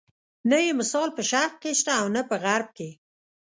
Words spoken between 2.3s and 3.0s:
غرب کې.